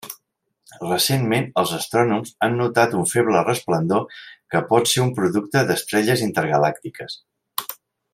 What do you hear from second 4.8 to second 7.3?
ser un producte d'estrelles intergalàctiques.